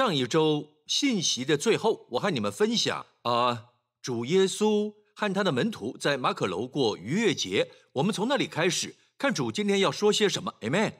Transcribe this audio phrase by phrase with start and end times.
[0.00, 3.66] 上一周信息的最后，我和你们分享啊，
[4.00, 7.70] 主耶稣和他的门徒在马可楼过逾越节。
[7.92, 10.54] 我们从那里开始看主今天要说些什么。
[10.62, 10.94] Amen。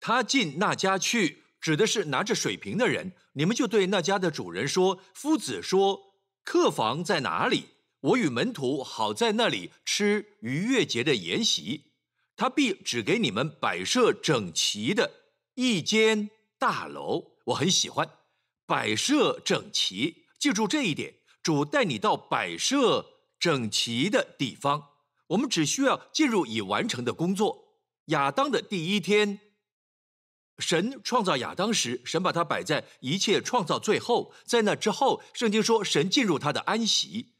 [0.00, 3.12] 他进那家去，指的是拿着水瓶的人。
[3.32, 6.12] 你们就对那家的主人说：“夫子说，
[6.44, 7.68] 客房在哪里？
[8.00, 11.84] 我与门徒好在那里吃逾越节的筵席。
[12.36, 15.10] 他必只给你们摆设整齐的
[15.54, 18.08] 一间大楼。”我很喜欢
[18.66, 21.14] 摆设整齐，记住这一点。
[21.42, 23.06] 主带你到摆设
[23.38, 24.88] 整齐的地方，
[25.26, 27.74] 我们只需要进入已完成的工作。
[28.06, 29.40] 亚当的第一天，
[30.58, 34.32] 神创造亚当时，神把他摆在一切创造最后。
[34.46, 37.34] 在那之后，圣经说神进入他的安息。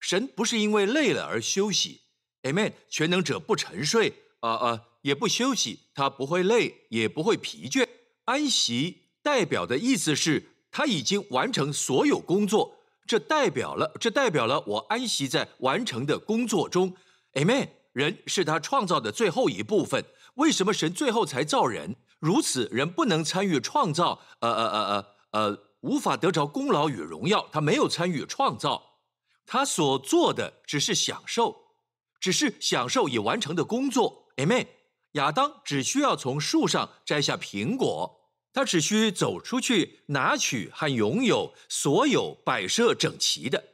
[0.00, 2.00] 神不是因为累了而休息
[2.44, 2.72] ，Amen。
[2.88, 7.86] 全能者不沉睡，啊啊，也不休息，他不会累，也不会疲倦，
[8.24, 8.99] 安息。
[9.22, 16.94] 代表的意思是，他已经完成所有工作，这代表了，这代表了我安息在完成的工作中。
[17.34, 17.68] Amen。
[17.92, 20.04] 人是他创造的最后一部分。
[20.34, 21.96] 为什么神最后才造人？
[22.20, 27.48] 如此，人不能参与创造，呃呃呃呃呃，无法得着功劳与荣耀。
[27.50, 29.00] 他没有参与创造，
[29.44, 31.74] 他所做的只是享受，
[32.20, 34.28] 只是享受已完成的工作。
[34.36, 34.68] Amen。
[35.12, 38.19] 亚当只需要从树上摘下苹果。
[38.52, 43.64] 他只需走出去拿取和拥有所有摆设整齐的，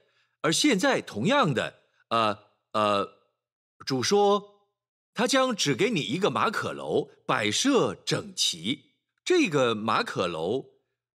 [0.43, 2.39] 而现在同样的，呃
[2.73, 3.09] 呃，
[3.87, 4.69] 主说
[5.15, 8.93] 他将只给你一个马可楼，摆设整齐。
[9.25, 10.67] 这个马可楼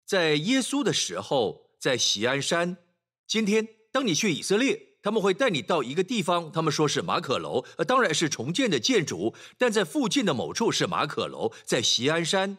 [0.06, 2.78] 在耶稣的时候在锡安山。
[3.26, 12.58] 今天当你去以色列，他们会带你到一个地方，他们说是马可楼，呃，当然是重建的建筑，但在附近的某处是马可楼，在锡安山。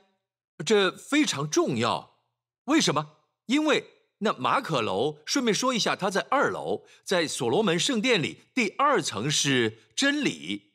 [0.63, 2.17] 这非常重要，
[2.65, 3.17] 为什么？
[3.45, 3.85] 因为
[4.19, 10.73] 那马可楼，顺便说一下，它在二楼，在所罗门圣殿里，第二层是真理，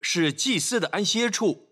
[0.00, 1.70] 是祭司的安歇处，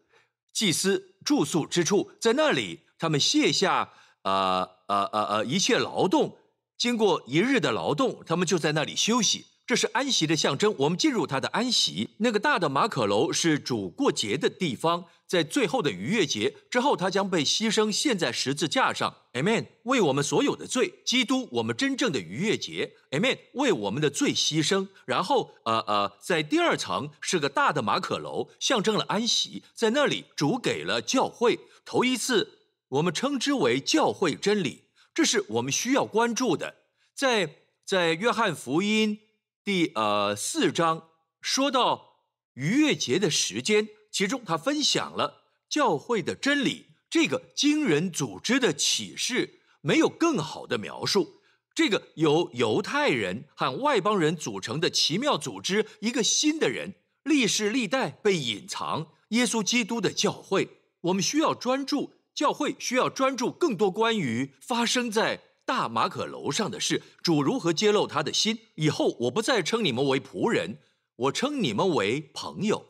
[0.53, 3.93] 祭司住宿之处，在那里，他们卸下
[4.23, 6.39] 呃呃呃呃一切劳动，
[6.79, 9.47] 经过一日的劳动，他们就在那里休息。
[9.67, 12.11] 这是安息的象征，我们进入他的安息。
[12.19, 19.13] 那个大的马可楼是主过节的地方，在最后的逾越节之后，他将被牺牲献在十字架上。
[19.33, 22.93] Amen，为我们所有的罪，基督，我们真正的逾越节。
[23.11, 24.87] Amen，为我们的罪牺牲。
[25.07, 29.65] 然后，呃呃，在第二层是个大的马可楼，象征了安息。
[29.75, 36.77] 在那里，主给了教会头一次，我们称之为教会真理，这是我们需要关注的。
[37.13, 39.19] 在在约翰福音。
[39.65, 41.09] 第呃四章
[41.41, 42.19] 说到
[42.53, 51.41] 逾越节的时间，其中他分享了教会的真理，这个惊人组织的启示，没有更好的描述。
[51.75, 59.09] 这个由犹太人和外邦人组成的奇妙组织，一个新的人，历世历代被隐藏。
[59.31, 60.69] 耶稣基督的教会，
[61.01, 65.41] 我们需要专注，教会需要专注更多关于发生在。
[65.67, 68.61] 大马可楼上的事，主如何揭露他的心？
[68.77, 70.79] 以后我不再称你们为仆人，
[71.17, 72.87] 我称你们为朋友。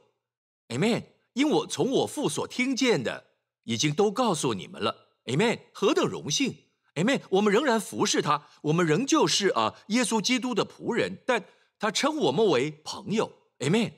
[0.69, 1.14] Amen。
[1.35, 3.27] 因我从我父所听见的，
[3.65, 5.09] 已经都告诉你们了。
[5.27, 5.61] Amen。
[5.73, 6.57] 何等荣幸
[6.95, 7.21] ！Amen。
[7.31, 11.45] 我们仍然服侍他，我们仍旧是啊耶稣基督的仆人，但
[11.79, 13.31] 他称我们为朋友。
[13.59, 13.93] Amen。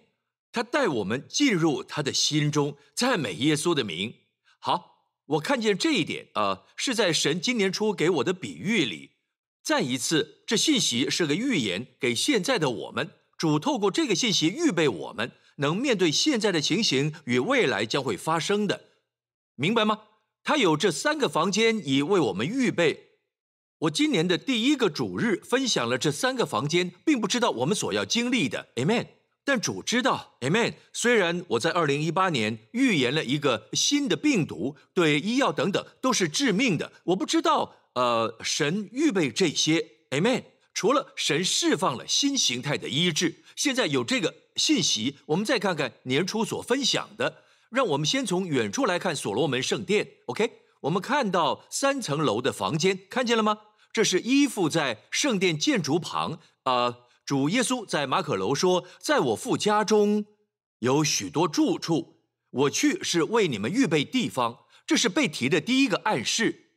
[0.52, 4.14] 他带我们进入他的心中，赞美耶稣的名。
[4.58, 4.94] 好。
[5.30, 9.16] 我看见这一点啊，是在神今年初给我的比喻里。
[9.60, 13.10] 再一次，这信息是个预言，给现在的我们。
[13.36, 18.84] 主透过这个信息预备我们，能面对现在的情形与未来将会发生的，
[19.54, 20.00] 明白吗？
[20.42, 23.04] 他有这三个房间已为我们预备。
[23.80, 28.68] 我今年的第一个主日分享了这三个房间，并不知道我们所要经历的。
[28.76, 29.08] Amen。
[29.44, 30.74] 但主知道，Amen。
[30.92, 40.44] 虽然我在二零一八年预言了一个新的病毒，对医药等等都是致命的，我不知道，呃，神预备这些，Amen。
[40.74, 47.42] 除了神释放了新形态的医治，现在有这个信息，我们再看看年初所分享的。
[47.70, 50.52] 让我们先从远处来看所罗门圣殿，OK？
[50.82, 53.58] 我们看到三层楼的房间，看见了吗？
[53.92, 56.98] 这是依附在圣殿建筑旁，啊。
[57.24, 60.26] 主耶稣在马可楼说：“在我父家中
[60.78, 62.20] 有许多住处，
[62.50, 66.70] 我去是为你们预备地方。”这是被提的第一个暗示。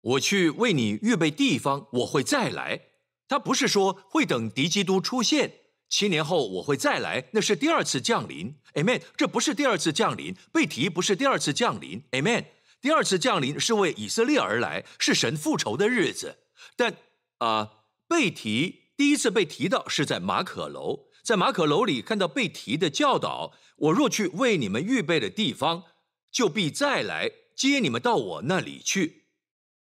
[0.00, 2.82] 我去为你预备地方，我会再来。
[3.26, 5.54] 他不是说会等敌基督出现，
[5.88, 8.54] 七年后我会再来，那是第二次降临。
[8.74, 9.02] Amen。
[9.16, 12.02] 这不是第二次降临，被提不是第二次降临。
[12.10, 12.44] Amen。
[12.80, 16.38] 第二次降临是为以色列而来，是神复仇的日子。
[16.76, 16.96] 但
[17.38, 25.84] 啊，被提第一次被提到是在马可楼，在马可楼里看到被提的教导：我若去为你们预备的地方，
[26.30, 29.24] 就必再来接你们到我那里去。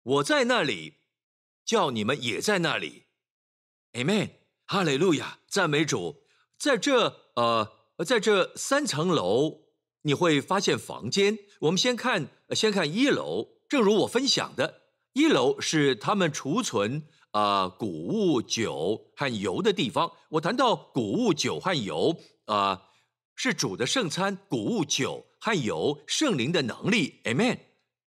[0.02, 0.94] 我在那里，
[1.64, 3.04] 叫你们也在那里。
[3.92, 4.30] Amen，
[4.66, 6.22] 哈利路亚，赞美主。
[6.58, 7.70] 在这呃，
[8.04, 9.60] 在这三层楼，
[10.02, 11.38] 你会发现房间。
[11.60, 13.48] 我们先看，先看一楼。
[13.68, 14.82] 正如我分享的，
[15.12, 20.12] 一楼是他们储存啊谷物、酒和油的地方。
[20.30, 22.16] 我谈到谷物、酒和油
[22.46, 22.82] 啊，
[23.36, 27.20] 是主的圣餐，谷物、酒和油，圣灵的能力。
[27.24, 27.58] Amen。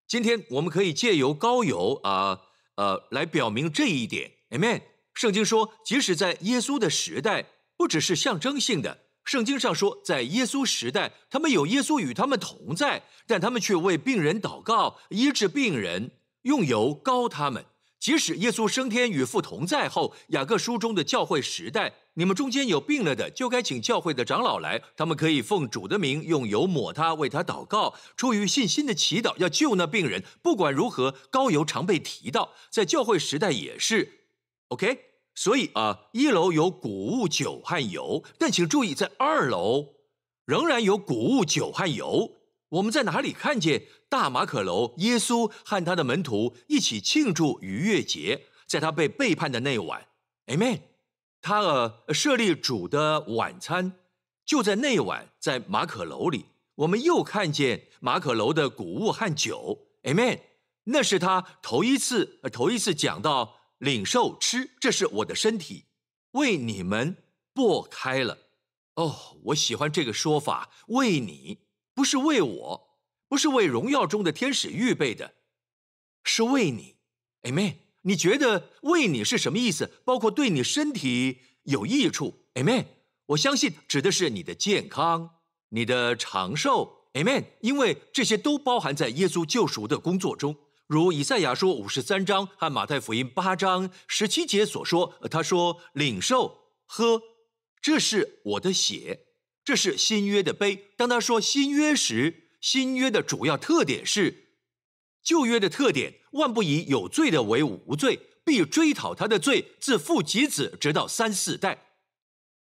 [0.06, 2.40] 今天我们可以借由高油啊，
[2.74, 4.32] 呃，来表明这一点。
[4.50, 4.82] Amen。
[5.14, 7.46] 圣经说，即使在耶稣的时代，
[7.76, 8.98] 不只是象征性的。
[9.24, 16.12] 圣经上说，在耶稣时代，他们有耶稣与他们同在，但他们却为病人祷告，医治病人，
[16.42, 17.64] 用油膏他们。
[18.00, 30.24] 即使耶稣升天与父同在后，雅各书中的教会时代，你们中间有病了的，就该请教会的长老来，他们可以奉主的名用油抹他，为他祷告，出于信心的祈祷，要救那病人。
[30.42, 34.19] 不管如何，膏油常被提到，在教会时代也是。
[34.70, 34.98] OK，
[35.34, 39.94] 所以啊，一楼有谷物、酒和油，但请注意，在二楼
[40.44, 42.38] 仍然有谷物、酒和油。
[42.68, 44.94] 我们在哪里看见大马可楼？
[44.98, 50.06] 耶稣和他的门徒一起庆祝逾越节，在他被背叛的那晚
[50.46, 50.82] ，Amen。
[51.42, 53.94] 他呃设立主的晚餐，
[54.46, 56.46] 就在那晚，在马可楼里，
[56.76, 60.38] 我们又看见马可楼的谷物和酒，Amen。
[60.84, 65.84] 那是他头一次，头一次讲到领受吃，这是我的身体，
[66.30, 67.16] 为你们
[67.54, 68.38] 擘开了。
[68.94, 71.58] 哦，我喜欢这个说法，为你。
[71.92, 72.98] 不是为我，
[73.28, 75.34] 不是为荣耀中的天使预备的，
[76.24, 76.96] 是为你
[77.42, 77.74] ，Amen。
[78.02, 79.90] 你觉得为你是什么意思？
[80.04, 82.86] 包括对你身体有益处，Amen。
[83.26, 85.40] 我相信指的是你的健康、
[85.70, 87.44] 你的长寿，Amen。
[87.60, 90.56] 因为这些都包含在耶稣救赎的工作中，
[90.90, 95.14] 如以赛亚书五十三章和马太福音八章十七节所说。
[95.30, 97.22] 他说：“领受喝，
[97.80, 99.26] 这是我的血。”
[99.62, 100.90] 这是新约的碑。
[100.96, 104.56] 当他说新约时，新约的主要特点是
[105.22, 111.86] 旧约的特点：万不以有罪的为无罪，必追讨他的罪，自父及子，直到三四代。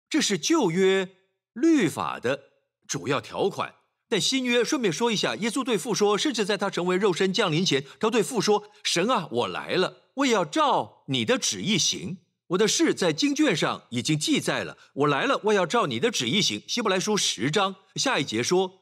[0.10, 1.10] 这是旧约
[1.52, 2.52] 律法的
[2.88, 3.76] 主要条款。
[4.14, 12.20] 但新约，顺便说一下，耶稣对父说，甚至在他成为肉身降临前，他对父说：“神啊，我来了，我要照你的旨意行。”
[12.50, 14.78] 我的事在经卷上已经记载了。
[14.94, 16.62] 我来了，我要照你的旨意行。
[16.68, 18.82] 希伯来书十章下一节说，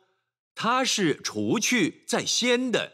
[0.54, 2.92] 他是除去在先的，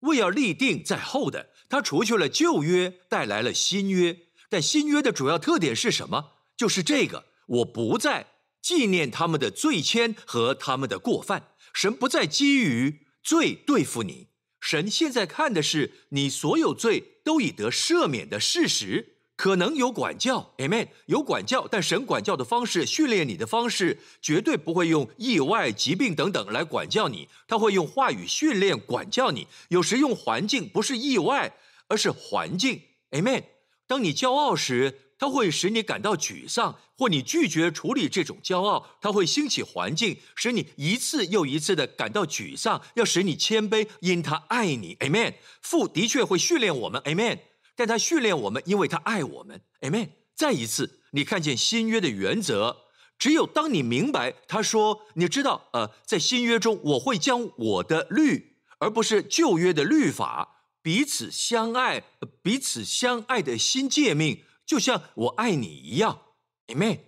[0.00, 1.50] 为要立定在后的。
[1.68, 4.18] 他除去了旧约，带来了新约。
[4.50, 6.32] 但新约的主要特点是什么？
[6.56, 8.26] 就是这个：我不再
[8.60, 11.50] 纪念他们的罪愆和他们的过犯。
[11.76, 14.28] 神不再基于罪对付你。
[14.58, 19.18] 神现在看的是你所有罪都已得赦免的事实。
[19.36, 29.46] 可能有管教，Amen，有管教，但神管教的方式、训练你的方式，绝对不会用意外、疾病等等来管教你，他会用话语训练管教你。
[29.68, 31.54] 有时用环境，不是意外，
[31.88, 32.80] 而是环境
[33.10, 33.44] ，Amen。
[33.86, 45.34] 当你骄傲时，他会使你感到沮丧，或你拒绝处理这种骄傲，他会兴起环境，使你一次又一次的感到沮丧，要使你谦卑，因他爱你，Amen。
[45.62, 47.38] 父的确会训练我们，Amen。
[47.74, 50.08] 但他训练我们，因为他爱我们，Amen。
[50.34, 52.84] 再一次，你看见新约的原则，
[53.18, 62.02] 只有当你明白，他说，你知道，呃，在新约中，我会将我的律，而不是旧约的律法，彼此相爱，
[62.42, 66.22] 彼此相爱的新诫命，就像我爱你一样
[66.66, 66.98] ，Amen。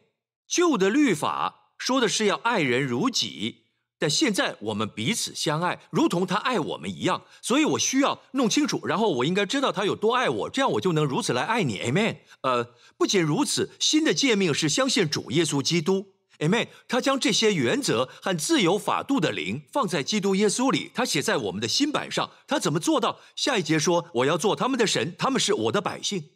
[0.46, 3.64] 旧的律法说的是要爱人如己。
[4.00, 12.18] 但现在我们彼此相爱，如同他爱我们一样，所以我需要弄清楚，然后我应该知道他有多爱我，这样我就能如此来爱你，Amen。
[12.42, 16.68] 呃，不仅如此，新的诫命是相信主耶稣基督，Amen。
[16.86, 22.30] 他将这些原则和自由法度的灵放在基督耶稣里，他写在我们的心版上。
[22.46, 23.18] 他怎么做到？
[23.34, 26.30] 下一节说：“我要做他们的神，他们是我的百姓。”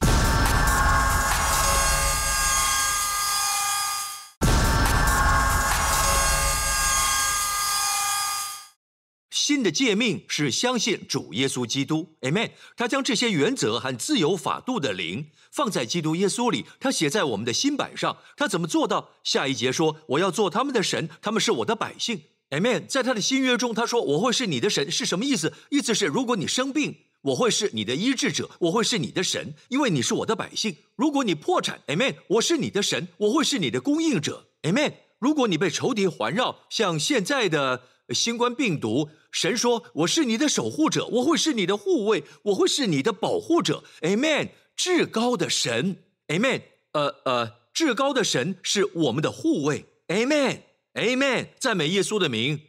[9.44, 12.52] 新的诫命是相信主耶稣基督，Amen。
[12.76, 18.18] 他将这些原则和自由法度的灵放在基督耶稣里，他写在我们的心版上。
[18.36, 19.10] 他怎么做到？
[19.24, 22.86] 下一节说：“我要做他们的神，他们是我的百姓。” Amen。
[22.86, 25.52] 在他的新约中，他说：“我会是你的神。”是什么意思？
[25.70, 30.76] 意思是，如果你生病，我会是你的医治者，我会是你的神，因为你是我的百姓。
[30.94, 34.92] 如果你破产，Amen，我是你的神，我会是你的供应者，Amen。
[35.18, 46.62] 如果你被仇敌环绕，像现在的新冠病毒，神说：“我是你的守护者，我会是你的护卫，我会是你的保护者，Amen。”至高的神，Amen。
[46.92, 51.48] 呃呃，至高的神是我们的护卫，Amen，Amen。
[51.58, 52.60] 赞美耶稣的名，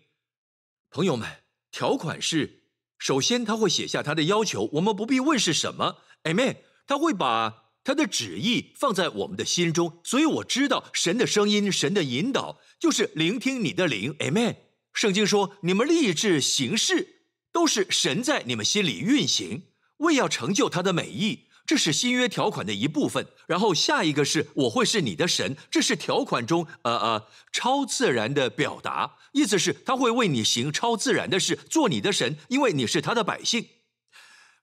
[0.90, 1.28] 朋友们，
[1.72, 2.63] 条款是。
[3.00, 6.58] 首先，他会写下他的要求，我们不必问是什么，Amen。
[6.86, 14.56] 他会把他的旨意放在我们的心中，所以我知道神的声音、神的引导就是聆听你的灵，Amen。
[14.93, 19.63] 圣经说，你们立志行事，都是神在你们心里运行，
[19.97, 21.47] 为要成就他的美意。
[21.65, 33.65] 这是新约条款的一部分，然后下一个是我会是你的神，这是条款中呃呃超自然的表达，意思是他会为你行超自然的事，做你的神，因为你是他的百姓。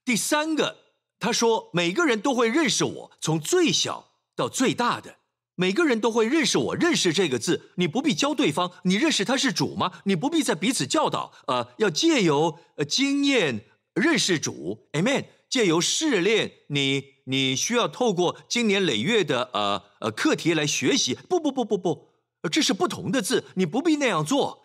[0.04, 0.76] 第三个，
[1.18, 5.19] 他说每个人都会认识我，从最小到最大的，
[5.60, 6.74] 每个人都会认识我。
[6.74, 9.92] 认识这个字，你不必教对方，你认识他是主吗？
[10.04, 15.26] 你不必再彼此教导，呃，要借由呃经验认识主，Amen。
[15.50, 21.18] 借由试炼，你你需要透过经年累月的呃呃课题来学习。
[21.28, 22.08] 不不不不不，
[22.50, 24.64] 这是不同的字，你不必那样做。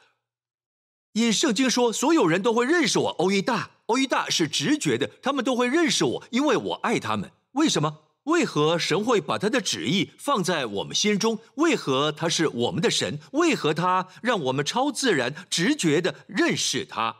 [1.11, 3.09] 因圣经说，所有人都会认识我。
[3.09, 7.31] 欧一大，欧一大是直觉的，他们都会认识我，因为我爱他们。
[7.51, 8.04] 为什么？
[8.25, 11.39] 为何神会把他的旨意放在我们心中？
[11.55, 13.19] 为何他是我们的神？
[13.33, 17.15] 为何他让我们超自然直觉的认识他，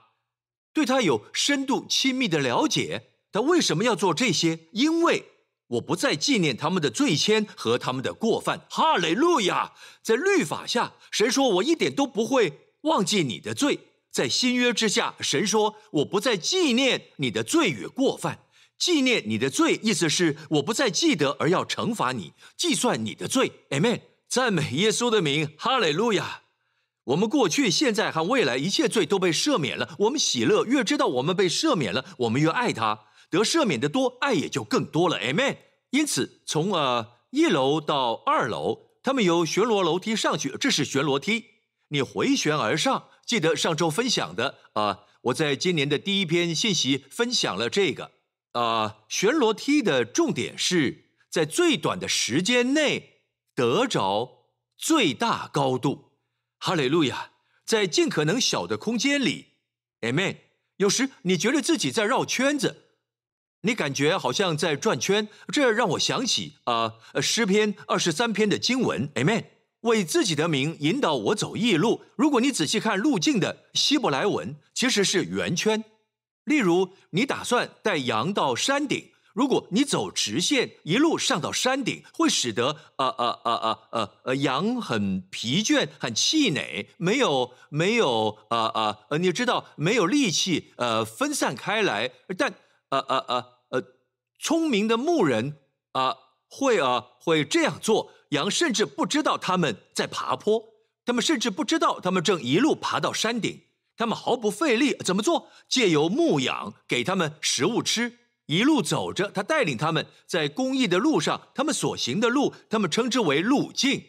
[0.73, 3.03] 对他有深度亲密的了解？
[3.31, 4.67] 他为什么要做这些？
[4.71, 5.25] 因为
[5.67, 8.65] 我不再纪念他们的罪愆和他们的过犯。
[8.69, 9.73] 哈雷路亚！
[10.01, 13.77] 在律法下，神说我一点都不会忘记你的罪；
[14.11, 18.44] 在新约之下，神说我不再纪念你的罪与过犯。
[18.77, 23.51] 纪念你的罪，意思是我不再记得，而要惩罚你，计算你的罪。
[23.69, 24.01] Amen！
[24.27, 25.49] 赞美耶稣的名。
[25.57, 26.41] 哈雷路亚！
[27.05, 29.95] 我们过去、现在和未来一切罪都被赦免了。
[29.99, 33.01] 我们喜乐，越知道我们被赦免了，我们越爱他。
[33.29, 35.19] 得赦免的多，爱也就更多了。
[35.19, 35.57] Amen。
[35.91, 41.45] 因此，从呃一楼到二楼，他们由旋螺楼梯上去，这是旋螺梯，
[41.89, 43.05] 你回旋而上。
[43.25, 48.11] 记得上周分享的啊，我在今年的第一篇信息分享了这个
[48.55, 54.45] 啊，旋螺梯的重点是在最短的时间内得着
[54.77, 56.13] 最大高度。
[56.57, 57.31] 哈利路亚，
[57.65, 59.47] 在尽可能小的空间里
[59.99, 60.37] ，Amen。
[60.77, 62.83] 有时你觉得自己在绕圈子。
[63.61, 69.45] 你感觉好像在转圈，这让我想起啊诗篇二十三篇的经文，Amen。
[69.81, 72.05] 为自己的名引导我走异路。
[72.15, 75.83] 如果你仔细看路径的希伯来文，其实是圆圈。
[76.45, 92.53] 例如，你打算带羊到山顶，如果你走直线一路上到山顶，会使得呃呃呃呃呃羊很疲倦、很气馁，没有没有呃呃呃，你知道没有力气呃分散开来，但
[92.89, 93.55] 呃呃呃。
[94.37, 95.57] 聪明的牧人
[95.93, 96.15] 啊，
[96.49, 98.11] 会啊会这样做。
[98.29, 100.61] 羊甚至不知道他们在爬坡，
[101.05, 103.61] 他们甚至不知道他们正一路爬到山顶。
[103.97, 105.49] 他们毫不费力，怎么做？
[105.67, 109.29] 借由牧养，给他们食物吃，一路走着。
[109.29, 114.03] 他带领他们在公益的路上，他们所行的路，他们称之为路径。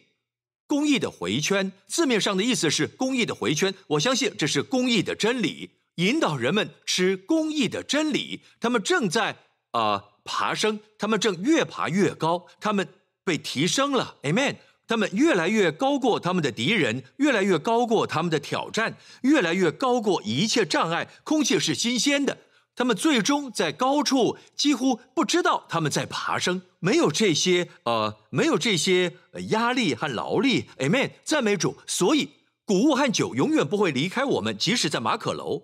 [0.67, 3.75] 公益的回圈，字面上的意思是公益的回圈。
[3.89, 8.43] 我相信这是公益的真理，引导人们吃公益的真理。
[8.61, 9.37] 他们正在
[9.73, 10.05] 啊。
[10.29, 12.89] 爬升，他们正越爬越高，他们
[13.23, 14.57] 被提升了，Amen。
[14.87, 21.09] 他们越来越高过他们的敌人，越来越高过他们的挑战，越来越高过一切障碍。
[21.25, 22.39] 空气是新鲜的，
[22.75, 29.15] 他们最终在高处几乎不知道他们在爬升，没有这些呃，没有这些
[29.49, 31.11] 压力和劳力，Amen。
[31.25, 32.31] 赞美主，所以
[32.65, 35.63] 谷物和酒永远不会离开我们，即使在马可楼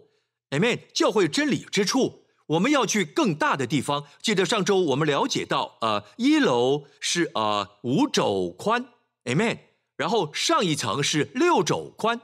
[0.50, 0.80] ，Amen。
[0.92, 2.22] 教会真理之处。
[2.46, 4.04] 我们要去更大的地方。
[4.20, 8.84] 记得上周我们了解到，呃，一楼是呃五肘宽
[9.24, 9.58] ，Amen。
[9.96, 12.20] 然后上一层是六肘宽，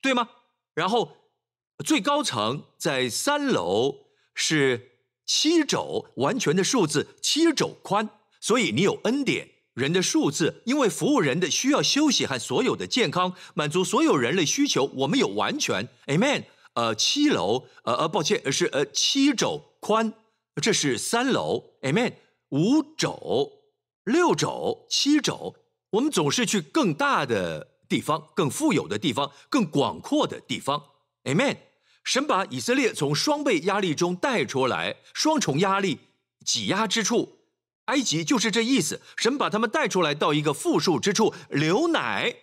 [0.00, 0.28] 对吗？
[0.74, 1.16] 然后
[1.84, 4.92] 最高层在三楼是
[5.24, 8.08] 七肘，完全的数字七肘宽。
[8.40, 16.44] 所以你有恩典人的数字，因为服务人的需要休息和所有的健康，满足所有人类需求，我们有完全，Amen。
[16.74, 20.14] 呃，七楼，呃呃，抱歉，是呃七肘宽，
[20.60, 22.14] 这是三楼，Amen。
[22.48, 23.52] 五肘、
[24.04, 25.54] 六肘、七肘，
[25.92, 30.82] 我们总是去更大的地方、更富有的地方、更广阔的地方。
[31.24, 31.56] Amen。
[32.04, 36.00] 神把以色列从双倍压力中带出来，双重压力
[36.44, 37.38] 挤压之处，
[37.84, 39.00] 埃及就是这意思。
[39.16, 42.34] 神把他们带出来到一个富庶之处，流奶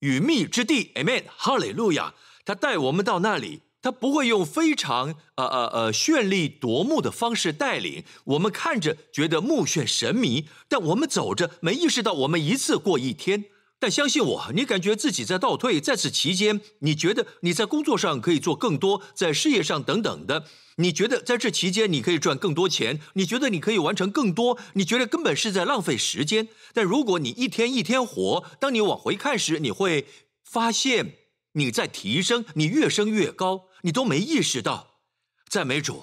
[0.00, 0.92] 与蜜之地。
[0.94, 1.24] Amen。
[1.36, 2.14] 哈利路亚。
[2.44, 3.62] 他带我们到那里。
[3.80, 13.44] 他不会用非常呃呃呃绚丽夺目的方式带领我们，看着觉得目眩神迷，但我们走着没意识到我们一次过一天。
[13.80, 20.46] 但相信我，你感觉自己在倒退，在此期间，你觉得你在工作上可以做更多，在事业上等等的，
[20.78, 26.48] 你觉得在这期间你可以赚更多钱，你觉得你可以完成更多，你觉得根本是在浪费时间。
[26.74, 30.08] 但如果你一天一天活，当你往回看时，你会
[30.42, 31.12] 发现
[31.52, 33.67] 你在提升，你越升越高。
[33.82, 35.00] 你都没意识到，
[35.48, 36.02] 赞美主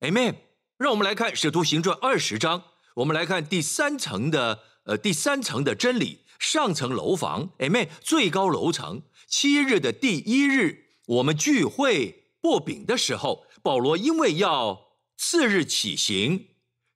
[0.00, 0.36] ，Amen。
[0.78, 2.62] 让我们来看《使徒行传》二十章，
[2.96, 6.24] 我们来看第三层的呃第三层的真理。
[6.38, 7.88] 上层楼房，Amen。
[8.02, 16.48] 最高楼层，七日的第一日，我们聚会擘饼的时候，保罗因为要次日起行，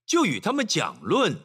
[0.04, 1.38] 就与他们讲论，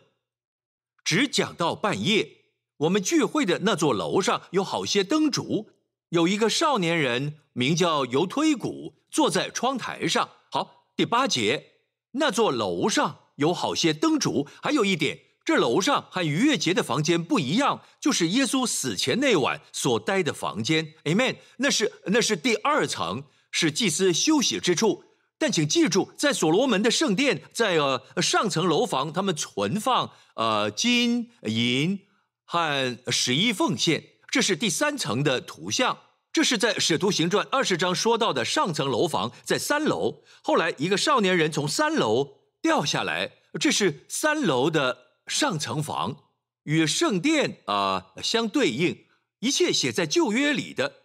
[1.05, 2.41] 只讲到半夜。
[2.79, 5.71] 我们聚会的那座楼上有好些灯烛，
[6.09, 7.39] 有一个少年人。
[7.57, 10.29] 名叫尤推古，坐在窗台上。
[10.51, 11.67] 好，第八节，
[12.11, 14.45] 那座楼上有好些灯烛。
[14.61, 20.95] 还有一点，这楼上和逾越节的房间不一样，就是耶稣死前那晚所待的房间。
[21.05, 21.37] Amen。
[21.59, 25.05] 那是那是第二层，是祭司休息之处。
[25.37, 32.01] 但请记住，在所罗门的圣殿，在呃上层楼房，他们存放呃金银
[32.43, 34.03] 和十一奉献。
[34.35, 35.97] 这是第三层的图像。
[36.33, 40.25] 这是在《使徒行传》二十章说到的上层楼房，在三楼。
[40.43, 46.25] 后来一个少年人从三楼掉下来，这是三楼的上层房，
[46.63, 49.05] 与圣殿啊相对应。
[49.39, 50.95] 一切写在旧约里的，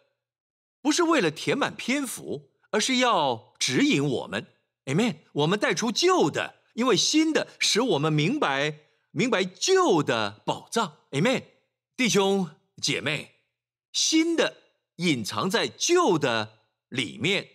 [0.83, 4.49] 不是为了填满篇幅，而是要指引我们。
[4.87, 5.19] Amen。
[5.35, 8.81] 我们带出旧的，因为新的使我们明白
[9.13, 10.97] 明白旧的宝藏。
[11.13, 11.45] Amen。
[11.97, 13.37] 弟兄姐妹，
[13.93, 14.57] 新的。
[14.97, 16.59] 隐藏在旧的
[16.91, 17.49] 里面，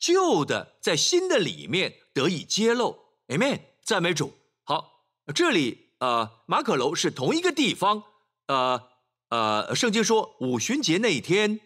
[0.00, 2.98] 旧的在新的里面得以揭露。
[3.28, 4.32] Amen，赞美主。
[4.64, 8.02] 好，这里呃，马可楼是同一个地方。
[8.48, 8.88] 呃
[9.28, 11.60] 呃，圣经说五旬节那一天，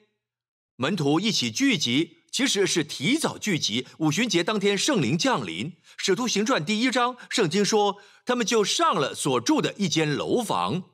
[0.77, 3.87] 门徒一起聚集，其实是提早聚集。
[4.01, 5.79] 五旬节当天，圣灵降临。
[5.97, 10.91] 使徒行传第一章，圣经说他们就上了所住的一间楼房，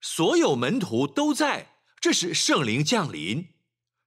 [0.00, 1.74] 所有门徒都在。
[2.00, 3.48] 这是圣灵降临，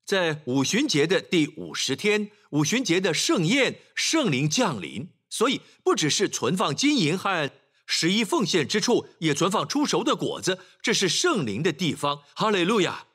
[0.03, 5.09] 在五旬节的第五十天，五旬节的盛宴，圣灵降临。
[5.29, 7.51] 所以，不只是存放金银和
[7.85, 10.59] 十一奉献之处，也存放出熟的果子。
[10.81, 12.23] 这是圣灵的地方。
[12.35, 13.05] 哈利路亚，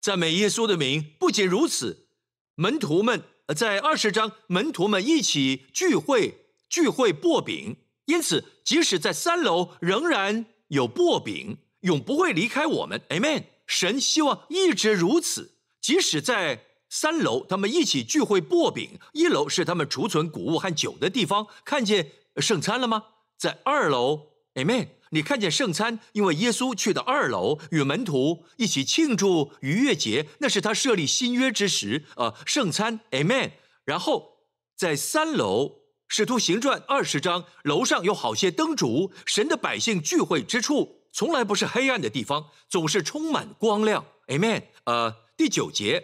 [0.00, 1.12] 赞美耶稣的名。
[1.18, 2.08] 不仅如此，
[2.54, 3.22] 门徒们
[3.56, 7.76] 在二十章，门徒们一起聚会，聚会擘饼。
[8.04, 13.00] 因此，即使在三楼，仍然有擘饼，永不会离开我们。
[13.08, 13.44] Amen。
[13.66, 21.46] 神希望一直如此，即使在三楼，他们一起聚会擘饼；一楼是他们储存谷物和酒的地方。
[21.64, 23.04] 看见圣餐了吗？
[23.38, 24.88] 在二楼，Amen。
[25.10, 32.04] 你看见圣餐，因为耶稣去到二楼与门徒一起庆祝逾越节，那是他设立新约之时。
[32.16, 33.52] 呃，圣餐，Amen。
[33.84, 34.40] 然后
[34.76, 35.66] 在三楼，
[36.08, 41.03] 《使徒行传》二十章，楼上有好些灯烛，神的百姓聚会之处。
[41.14, 44.04] 从来不是黑暗的地方，总是充满光亮。
[44.26, 44.64] Amen。
[44.82, 46.02] 呃，第九节，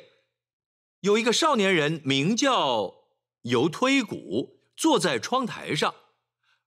[1.01, 2.94] 有一个少年人名叫
[3.42, 5.92] 尤推古，坐在窗台上。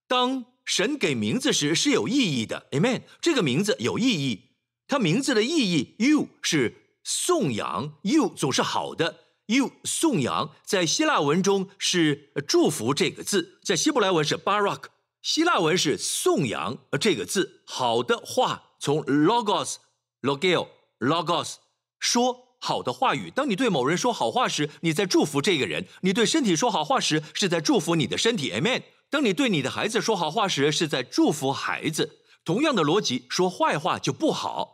[0.06, 2.68] 当神给名字时是有意义的。
[2.72, 3.04] Amen。
[3.22, 4.50] 这个名字有意义，
[4.86, 14.88] 它名字的意义，you 是颂扬，you 总是好的，you 颂扬，在希腊文中是祝福这个字，在希伯来文是 barak。
[15.24, 19.76] 希腊文是颂扬这个字，好的话从 logos
[20.20, 21.54] logio logos
[21.98, 23.30] 说好的话语。
[23.30, 28.52] 当你对某人说好话时，你在祝福这个人；你对身体说好话时，是在祝福你的身体。
[28.52, 28.82] Amen。
[29.08, 32.18] 当你对你的孩子说好话时，是在祝福孩子。
[32.44, 34.73] 同样的逻辑，说坏话就不好。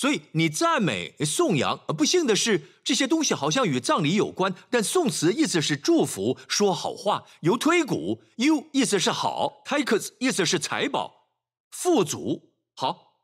[0.00, 4.54] 所以你赞美、颂扬，不幸的是，这些东西好像与葬礼有关。
[4.70, 7.26] 但宋词意思是祝福、说好话。
[7.40, 11.28] 由推古，u 意思是好 t a k e s 意思是财宝、
[11.70, 12.54] 富足。
[12.74, 13.18] 好，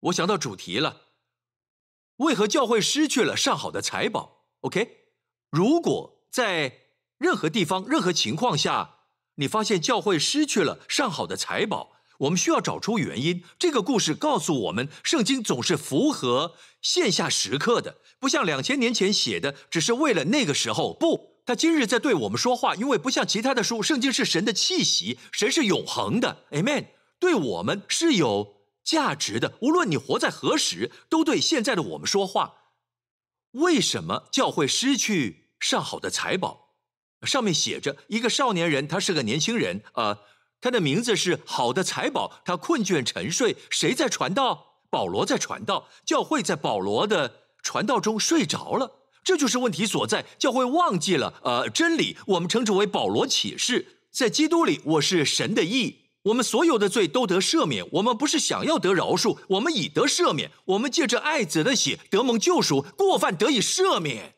[0.00, 1.08] 我想到主题了。
[2.16, 5.10] 为何教会失去了上好的财宝？OK，
[5.50, 6.86] 如果在
[7.18, 9.00] 任何地方、任何情况下，
[9.34, 13.42] 你发现教会失去了上好的财宝，我们需要找出原因。
[13.58, 20.94] 这个故事告诉我们，圣经总是符合线下时刻的，不像两千年前写的，只是为了那个时候。
[20.94, 26.44] 不，他今日在对我们说话，因为不像其他的书，圣经是神的气息，神是永恒的。
[26.52, 26.86] Amen。
[27.18, 32.54] 对我们是有价值的，无论你活在何时，都对现在的我们说话。
[33.52, 36.74] 为什么教会失去上好的财宝？
[37.22, 40.18] 上面写着一个少年人，他是个年轻人，呃。
[40.64, 43.54] 他的名字是好的财宝，他困倦沉睡。
[43.68, 44.78] 谁在传道？
[44.88, 48.92] 保罗在传道，教会在保罗的传道中睡着了。
[49.22, 50.24] 这就是问题所在。
[50.38, 52.16] 教会忘记了，呃，真理。
[52.28, 56.06] 我们称之为保罗启示，在基督里，我是神的义。
[56.22, 57.86] 我们所有的罪都得赦免。
[57.92, 60.50] 我们不是想要得饶恕，我们已得赦免。
[60.64, 64.36] 我们借着爱子的血得蒙救赎，过犯得以赦免。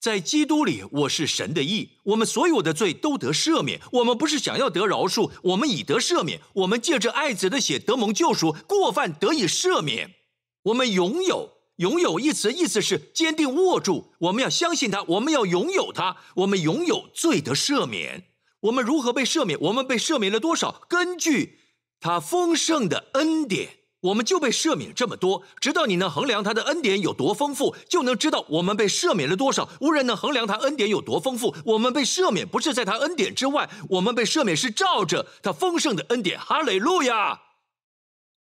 [0.00, 1.90] 在基督里，我是神的义。
[2.04, 3.82] 我们所有的罪都得赦免。
[3.92, 6.40] 我们不是想要得饶恕，我们已得赦免。
[6.54, 10.14] 我们借着爱子的血得蒙救赎，过犯得以赦免。
[10.62, 14.14] 我们拥有“拥有”一词，意思是坚定握住。
[14.20, 16.16] 我们要相信他，我们要拥有他。
[16.36, 18.24] 我们拥有罪得赦免。
[18.60, 19.60] 我们如何被赦免？
[19.60, 20.86] 我们被赦免了多少？
[20.88, 21.58] 根据
[22.00, 23.79] 他丰盛的恩典。
[24.00, 29.68] 我们就被赦免这么多，直到你能衡量他的恩典有多丰富，就能知道我们被赦免了多少。
[29.82, 31.54] 无人能衡量他恩典有多丰富。
[31.66, 36.40] 我们被赦免不是在他恩典之外，我们被赦免是照着他丰盛的恩典。
[36.40, 37.42] 哈利路亚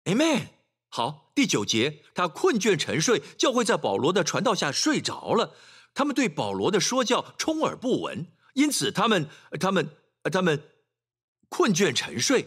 [0.03, 0.47] ，Amen。
[0.89, 5.53] 好，第九节，他困倦沉睡，教会在保罗的传道下睡着了。
[5.93, 9.89] 他们对保罗的说教充耳不闻，因此他们、他们、
[10.29, 10.61] 他们
[11.47, 12.45] 困倦沉睡。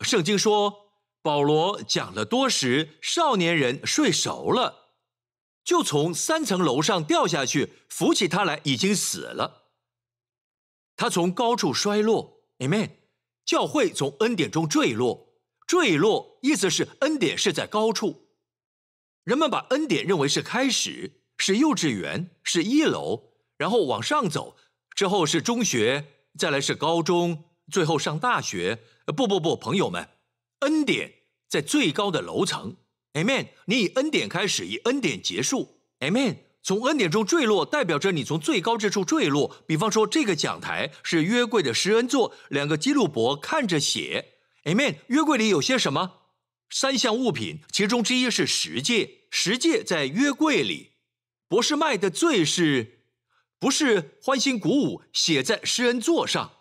[0.00, 0.81] 圣经说。
[1.22, 4.88] 保罗讲了多时，少年人睡熟了，
[5.64, 9.68] 就从三层楼上掉下去，扶起他来，已经死了。
[10.96, 12.90] 他从高处摔落，Amen。
[13.44, 15.34] 教会从恩典中坠落，
[15.66, 18.28] 坠落意思是恩典是在高处。
[19.24, 24.56] 人们把恩典认为是开始，是幼稚园，是一楼，然后往上走，
[24.94, 28.82] 之后是中学，再来是高中，最后上大学。
[29.06, 30.08] 不不不，朋友们。
[30.62, 31.12] 恩典
[31.48, 32.76] 在最高的楼层
[33.12, 33.48] ，Amen。
[33.66, 36.38] 你以恩典开始，以恩典结束，Amen。
[36.64, 39.64] 从恩典中坠落，代表着你从最高之处坠落。
[39.66, 44.98] 比方说，这个讲台是约柜的施恩座，两个基路伯看着写，Amen。
[45.08, 46.20] 约柜里有些什么？
[46.70, 50.92] 三项物品，其中之一是十诫，十诫在约柜里。
[51.48, 53.00] 博士麦的罪是，
[53.58, 56.52] 不是欢欣鼓舞，写在施恩座上。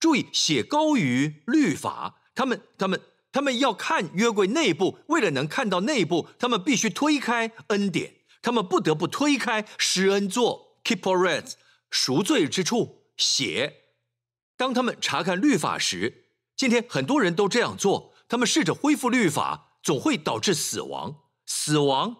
[0.00, 2.98] 注意，写高于律法，他们，他们。
[3.32, 11.52] 他们要看约柜内部，为了能看到内部，他们必须推开恩典，他们不得不推开施恩座 （Kipporet）
[11.90, 13.76] 赎罪之处血。
[14.56, 16.24] 当他们查看律法时，
[16.56, 21.20] 今天很多人都这样做，他们试着恢复律法，总会导致死亡。
[21.46, 22.16] 死亡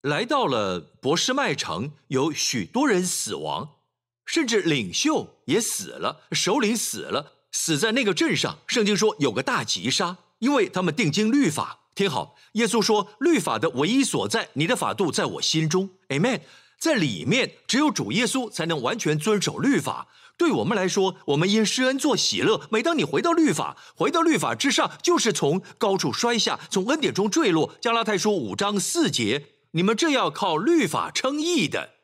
[0.00, 3.76] 来到了博士麦城，有许多人死亡，
[4.24, 8.60] 甚至领袖也死了，首领死了，死在那个镇上。
[8.66, 10.18] 圣经说有个大击杀。
[10.38, 16.40] 因为他们定睛律法，听好，耶稣说，律法的唯一所在，你的法度在我心中，Amen。
[16.78, 20.08] 在里面，只有主耶稣才能完全遵守律法。
[20.36, 22.68] 对我们来说，我们因施恩做喜乐。
[22.70, 27.74] 每当你回到律法，回到律法之上，就是从高处摔下，从恩典中坠落。
[27.80, 31.94] 加拉太书五章四节，你们这要靠律法称义的，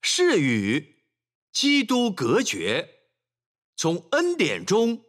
[0.00, 0.96] 是与
[1.52, 2.88] 基督隔绝，
[3.76, 5.02] 从恩典中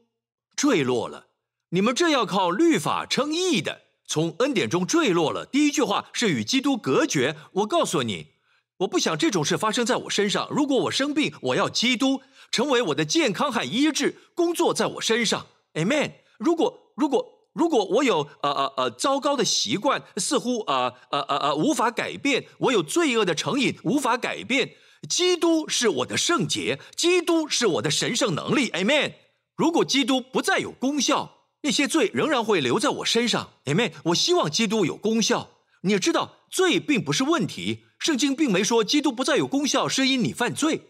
[0.58, 1.28] 坠落了。
[1.74, 5.44] 你们这要靠律法称义的，从恩典中坠落了。
[5.44, 7.36] 第一句话是与基督隔绝。
[7.52, 8.28] 我告诉你，
[8.78, 10.48] 我不想这种事发生在我身上。
[10.52, 15.48] 如果我生病，我要基督成为我的健康和医治，工作在我身上。
[15.74, 16.12] Amen。
[16.38, 24.76] 如果如果如果我有呃呃呃糟糕的习惯，似乎呃呃呃呃无法改变，我有罪恶的成瘾无法改变，
[25.10, 28.70] 基督是我的圣洁，基督是我的神圣能力。
[28.70, 29.14] Amen。
[29.56, 31.40] 如果基督不再有功效。
[31.64, 33.94] 那些罪仍然会留在我身上，Amen。
[34.06, 35.50] 我希望基督有功效。
[35.84, 37.86] 你知道，罪并不是问题。
[38.00, 40.82] 圣经并没说基督不再有功效是因你犯罪，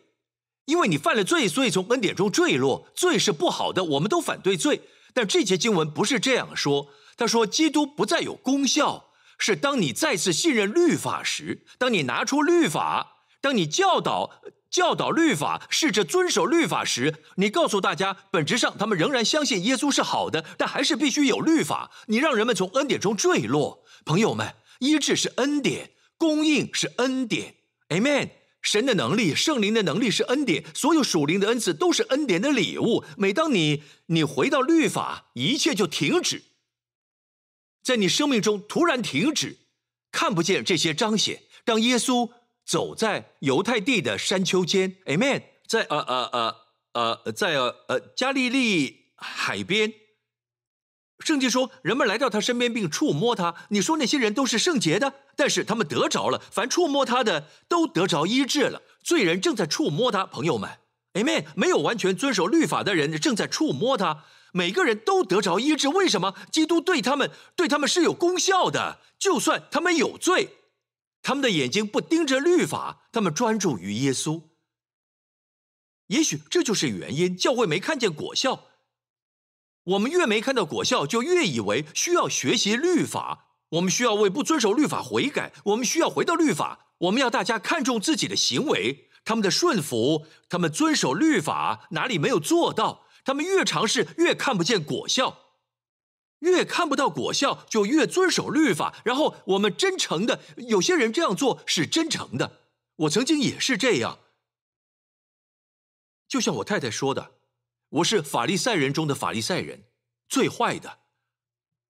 [0.66, 2.90] 因为你犯了罪，所以从恩典中坠落。
[2.96, 4.82] 罪是不好的，我们都反对罪。
[5.14, 6.88] 但这节经文不是这样说。
[7.16, 14.42] 他说，基督不再有功效，是当你再次信任律法时，当你拿出律法，当你教导。
[14.74, 21.92] 教导律法，试着遵守律法时，你告诉大家，本质上他们仍然相信耶稣是好的，但还是必须有律法。
[22.08, 23.86] 你让人们从恩典中坠落。
[24.04, 27.54] 朋友们，医治是恩典，供应是恩典
[27.90, 28.32] ，Amen。
[28.64, 33.04] 神的能力、圣灵的能力是恩典，所有属灵的恩赐都是恩典的礼物。
[33.16, 36.42] 每当你你回到律法，一切就停止，
[37.84, 39.58] 在你生命中突然停止，
[40.12, 41.44] 看不见这些彰显。
[41.66, 42.32] 当耶稣
[42.66, 46.56] 走在犹太地的山丘间，Amen，在呃呃呃
[46.94, 49.94] 呃，在呃呃加利利海边。
[51.20, 53.56] 圣经说，人们来到他身边并触摸他。
[53.70, 58.82] 你说那些人都是圣洁的，但是他们得着了，凡触摸他的都得着医治了。
[59.02, 60.70] 罪人正在触摸他，朋友们
[61.14, 61.46] ，Amen。
[61.56, 65.88] 没有完全遵守律法的人正在触摸他，每个人都得着医治。
[65.88, 66.34] 为什么？
[66.52, 69.00] 基督对他们，对他们是有功效的。
[69.18, 70.50] 就算他们有罪，
[71.24, 74.44] 他们的眼睛不盯着律法，他们专注于耶稣。
[76.08, 78.66] 也许这就是原因，教会没看见果效。
[79.86, 83.48] 我们越没看到果效，就越以为需要学习律法。
[83.70, 85.52] 我们需要为不遵守律法悔改。
[85.64, 86.92] 我们需要回到律法。
[87.00, 93.08] 我们要大家看重自己的行为，他们的顺服，他们遵守律法哪里没有做到？
[93.26, 95.43] 他们越尝试，越看不见果效，
[96.44, 98.96] 越看不到果效，就越遵守律法。
[99.04, 102.60] 然后我们真诚的，有些人这样做是真诚的。
[102.98, 104.20] 我曾经也是这样，
[106.28, 107.32] 就像我太太说的。
[107.90, 109.84] 我是法利赛人中的法利赛人，
[110.28, 111.00] 最坏的。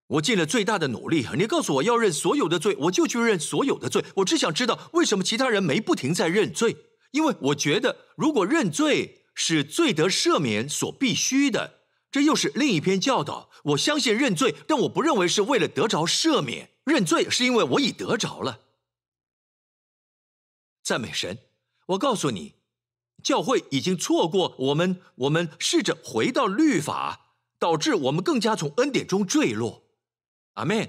[0.06, 1.26] 我尽了最大的努力。
[1.36, 4.04] 你告诉我要认所有的罪，我就去认所有的罪。
[4.16, 6.76] 我只想知道为什么其他人没不停在认罪？
[7.12, 11.83] 因为我觉得，如果认罪是罪得赦免所必须的，
[12.14, 13.50] 这又是另一篇教导。
[13.64, 16.70] 我相信认罪，但我不认为是为了得着赦免。
[16.84, 18.60] 认罪是因为我已得着了。
[20.84, 21.38] 赞美神！
[21.86, 22.54] 我告诉你。
[23.20, 29.82] 教会已经错过我们，我们试着回到律法，导致我们更加从恩典中坠落。
[30.52, 30.88] 阿门。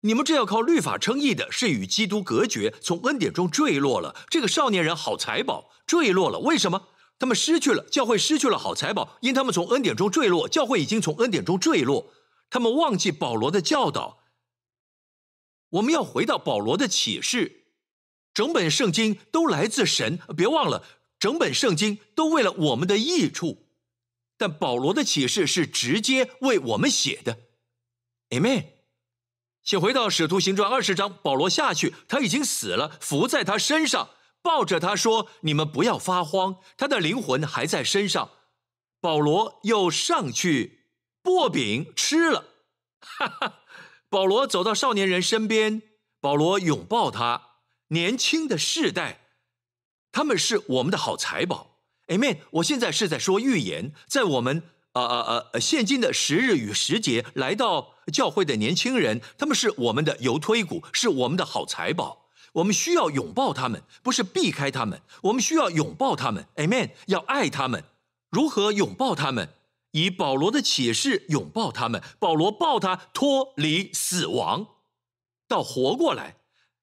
[0.00, 4.16] 你们这要靠律法称义的，是与基督隔绝，从恩典中坠落了。
[4.28, 6.88] 这个少年人好财宝坠落了，为什么？
[7.22, 10.48] 他们失去了教会，失去了好财宝，因他们从恩典中坠落。
[10.48, 12.12] 教会已经从恩典中坠落，
[12.50, 14.24] 他们忘记保罗的教导。
[15.68, 17.66] 我们要回到保罗的启示，
[18.34, 20.84] 整本圣经都来自神，别忘了。
[21.20, 23.68] 整本圣经都为了我们的益处，
[24.36, 27.38] 但保罗的启示是直接为我们写的。
[28.30, 28.64] Amen。
[29.62, 34.10] 请回到使徒行传二十章，保罗下去，他已经死了，伏在他身上，
[34.42, 38.30] 抱着他说：“你们不要发慌，他的灵魂还在身上。”
[39.00, 40.86] 保罗又上去
[41.22, 42.44] 薄饼吃了。
[43.00, 43.60] 哈哈，
[44.08, 45.82] 保罗走到少年人身边，
[46.20, 49.20] 保罗拥抱他，年轻的世代。
[50.12, 51.78] 他们是我们的好财宝
[52.08, 52.38] ，Amen。
[52.50, 62.21] 我现在是在说预言，在我们呃呃呃现今的时日与时节来到教会的年轻人，他们是我们的油推骨，是我们的好财宝。
[62.52, 65.00] 我们需要拥抱他们，不是避开他们。
[65.22, 66.90] 我们需要拥抱他们，Amen。
[67.06, 67.84] 要爱他们，
[68.30, 69.48] 如何拥抱他们？
[69.92, 72.02] 以保罗的启示拥抱他们。
[72.18, 74.66] 保罗抱他脱离死亡，
[75.48, 76.36] 到活过来。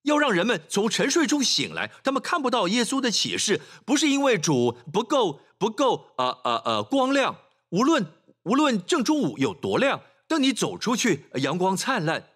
[0.03, 7.35] 要让人们从沉睡中醒来，他们看不到耶稣的启示，不是因为主不够不够呃呃呃光亮。
[7.69, 8.11] 无论
[8.43, 12.29] 无论正中午有多亮，当你走出去，阳光灿烂。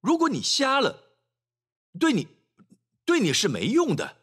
[0.00, 1.04] 如果你瞎了，
[1.98, 2.28] 对你
[3.08, 4.18] 对你是没用的，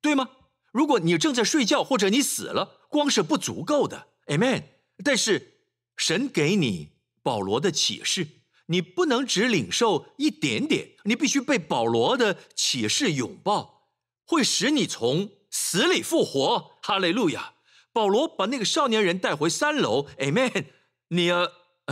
[0.00, 0.30] 对吗？
[0.70, 4.06] 如果你正在睡觉或者你死了，光是不足够的。
[4.26, 4.62] Amen。
[5.04, 5.64] 但是
[5.96, 6.90] 神给你
[7.24, 8.28] 保罗的启示。
[8.66, 13.88] 你不能只领受一点点，你必须被保罗的启示拥抱，
[14.24, 16.78] 会使你从死里复活。
[16.80, 17.54] 哈利路亚！
[17.92, 20.66] 保罗把那个少年人带回三楼，Amen。
[21.08, 21.48] 你啊，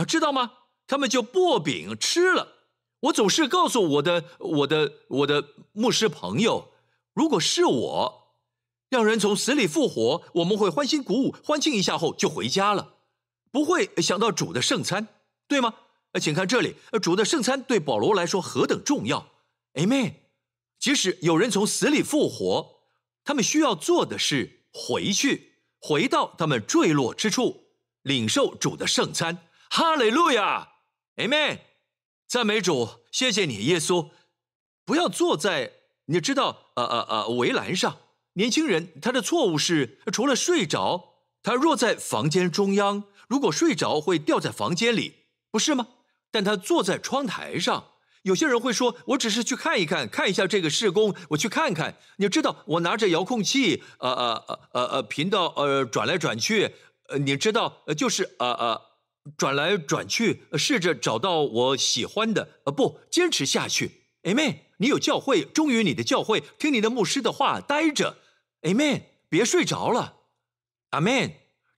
[0.07, 0.53] 知道吗？
[0.87, 2.60] 他们就薄饼吃了。
[3.01, 6.71] 我总是告诉我的、我的、我的牧师朋友，
[7.13, 8.35] 如果是我，
[8.89, 12.95] 让人从死里复活，我们会欢欣鼓舞，欢庆一下后就回家了，
[13.51, 15.07] 不会想到主的圣餐，
[15.47, 15.73] 对吗？
[16.19, 19.31] 请看这里，主的圣餐对保罗来说何等重要
[19.75, 20.15] ，Amen。
[20.77, 22.81] 即使有人从死里复活，
[23.23, 27.63] 他们需要做的是回去，回到他们坠落之处，
[28.01, 29.47] 领受主的圣餐。
[29.69, 30.73] 哈利路亚
[31.15, 31.59] ，Amen。
[32.31, 34.07] 赞美主，谢谢你，耶稣。
[34.85, 35.73] 不要坐在
[36.05, 37.97] 你知道，呃呃呃，围栏上。
[38.35, 45.89] 年轻人他的错误是，除了睡着，他若在房间中央，如果睡着会掉在房间里，不是吗？
[46.31, 47.87] 但他坐在窗台上，
[48.21, 56.73] 有些人会说：“我只是去看一看，看一下这个施工，我去看看。”你知道，我拿着遥控器，呃呃呃呃呃，频道呃转来转去，
[57.09, 58.81] 呃，你知道，就是呃呃
[59.37, 62.59] 转来转去，试着找到我喜欢的。
[62.65, 63.91] 呃，不，坚持下去
[64.23, 64.57] ，Amen。
[64.77, 68.17] 你有教会，忠于你的教会，听你的牧师的话，待着。
[68.61, 70.17] Amen，别睡着了。
[70.89, 71.33] Amen。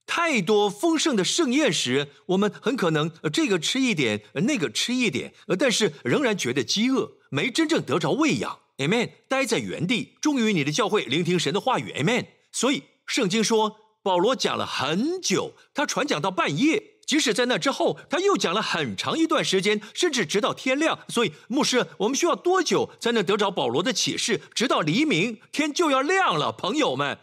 [0.06, 8.58] 太多丰盛的盛宴时，我们很可能这个吃一点，那个吃一点，但是仍然觉得饥饿，没真正得着喂养。
[8.78, 9.10] Amen。
[9.28, 11.92] 待在原地，忠于你的教会，聆听神的话语。
[11.92, 12.26] Amen。
[12.52, 16.93] 所以圣经说，保罗讲了很久，他传讲到半夜。
[17.06, 20.98] 即使在那之后，他又讲了很长一段时间，甚至直到天亮。
[21.08, 24.40] 所以，牧师，我们需要多久才能得着保罗的启示？
[24.54, 27.18] 直到黎明，天就要亮了，朋友们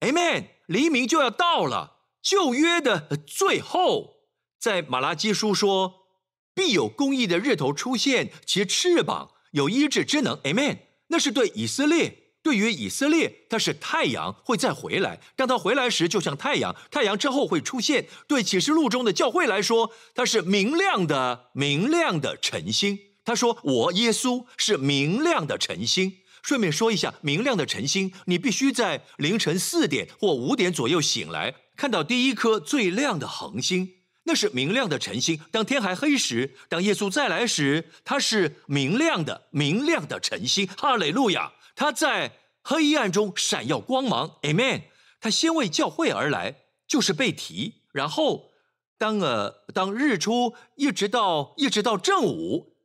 [0.00, 0.46] ，Amen。
[0.66, 1.98] 黎明就要到了。
[2.22, 4.16] 旧约的最后，
[4.60, 6.06] 在马拉基书说，
[6.54, 10.36] 必有公义的日头出现，其翅膀有医治之能。
[10.42, 10.78] Amen。
[11.08, 12.21] 那是对以色列。
[12.42, 15.20] 对于以色列，它是太阳会再回来。
[15.36, 18.08] 当它回来时，就像太阳，太阳之后会出现。
[18.26, 22.98] 对启示录中的教会来说，它是明亮的、明亮的晨星。
[23.24, 33.88] 他说：“我耶稣是明亮的晨星。”顺便说一下，明亮的晨星，你必须在凌晨四点或五点左右醒来，看到第一颗最亮的恒星，
[34.24, 35.38] 那是明亮的晨星。
[35.52, 40.66] 当天还黑时，当耶稣再来时，它是明亮的、明亮的晨星。
[40.76, 41.52] 哈利路亚。
[41.74, 44.82] 他在黑暗中闪耀光芒，Amen。
[45.20, 48.50] 他先为教会而来，就是被提，然后
[48.98, 52.76] 当呃当日出一直到一直到正午，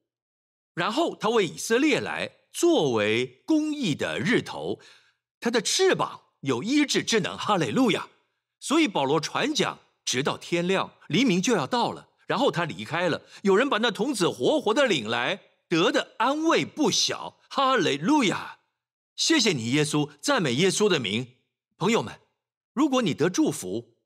[0.76, 4.80] 然后他为以色列来，作为公义的日头，
[5.40, 8.08] 他的翅膀有医治之能，哈利路亚。
[8.60, 13.24] 所以保罗传讲直到天亮，黎明就要到了，然后他离开了。
[13.42, 18.57] 有人把那童子活活的领来，得的安慰不小，哈利路亚。
[19.18, 21.38] 谢谢你，耶稣，赞美耶稣的名，
[21.76, 22.22] 朋友们，
[22.72, 23.98] 如果你得祝福，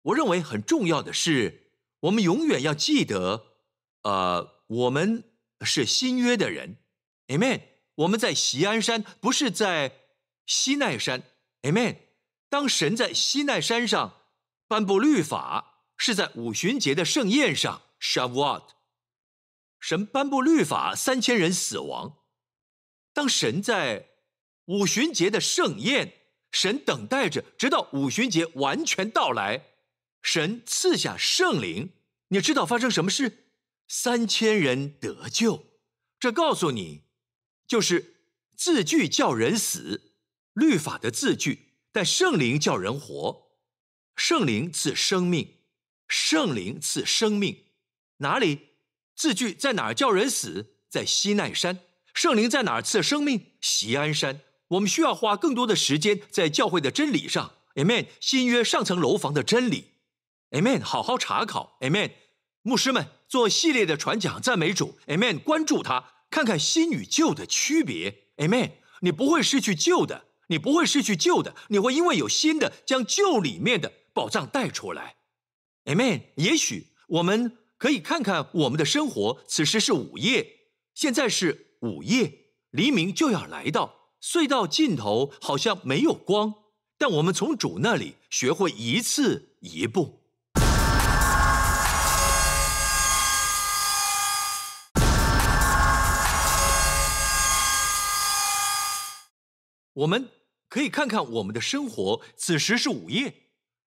[0.00, 3.58] 我认为很重要的是，我们永远要记得，
[4.02, 5.24] 呃，我们
[5.60, 6.78] 是新约的人
[7.28, 7.60] ，Amen。
[7.96, 10.00] 我们在锡安山，不是在
[10.46, 11.22] 西奈山
[11.62, 11.98] ，Amen。
[12.48, 14.22] 当神在西奈山上
[14.66, 18.68] 颁布律法，是在五旬节的盛宴上，Shavuot，
[19.80, 22.18] 神颁布律法，三千人死亡。
[23.12, 24.15] 当神在
[24.66, 26.12] 五旬节的盛宴，
[26.52, 29.66] 神等待着，直到五旬节完全到来，
[30.22, 31.90] 神赐下圣灵。
[32.28, 33.46] 你知道发生什么事？
[33.88, 35.64] 三千人得救。
[36.18, 37.02] 这告诉你，
[37.66, 38.16] 就是
[38.56, 40.12] 字句叫人死，
[40.54, 43.46] 律法的字句，但圣灵叫人活。
[44.16, 45.58] 圣灵赐生命，
[46.08, 47.66] 圣灵赐生命。
[48.16, 48.70] 哪里？
[49.14, 50.78] 字句在哪儿叫人死？
[50.88, 51.80] 在西奈山。
[52.14, 53.52] 圣灵在哪儿赐生命？
[53.60, 54.40] 锡安山。
[54.68, 58.06] 我们需要花更多的时间在教会的真理上，Amen。
[58.20, 59.92] 新约上层楼房的真理
[60.50, 60.82] ，Amen。
[60.82, 62.10] 好好查考，Amen。
[62.62, 65.38] 牧师们做系列的传讲，赞美主，Amen。
[65.38, 68.72] 关注他，看看新与旧的区别，Amen。
[69.00, 75.16] 你不会失去旧的，你不会失去旧的，你会因为有新的，将旧里面的宝藏带出来
[75.84, 76.22] ，Amen。
[76.36, 82.32] 也许我们可以看看我们的生活，此时是午夜，现在是午夜，
[82.70, 84.05] 黎明就要来到。
[84.28, 86.52] 隧道尽头好像没有光，
[86.98, 90.20] 但我们从主那里学会一次一步。
[99.92, 100.28] 我们
[100.68, 103.32] 可以看看我们的生活，此时是午夜，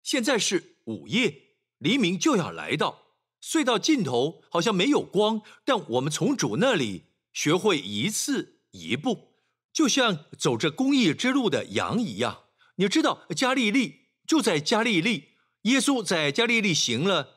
[0.03, 1.33] 现在是午夜，
[1.79, 3.05] 黎明就要来到。
[3.41, 9.26] 隧道尽头好像没有光，但我们从主那里学会一次一步。
[9.77, 12.45] 就像走着公益之路的羊一样，
[12.77, 15.35] 你知道加利利就在加利利，
[15.65, 17.35] 耶稣在加利利行了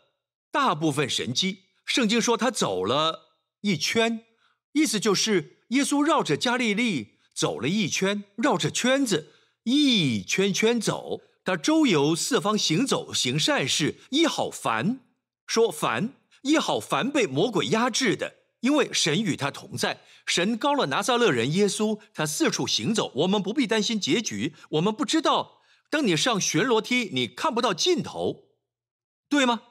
[0.50, 1.64] 大部分神迹。
[1.85, 4.24] 圣经说他走了一圈，
[4.72, 11.20] 意思就是耶稣绕着加利利走了一圈，绕着圈子一圈圈走。
[11.44, 15.00] 他周游四方行走行善事，医好凡，
[15.46, 18.37] 说凡医好凡被魔鬼压制的。
[18.61, 24.55] 因为神与他同在，神高了拿撒勒人耶稣，他四处行走，我们不必担心结局。
[24.70, 28.44] 我们不知道，当你上旋螺梯，你看不到尽头，
[29.29, 29.62] 对吗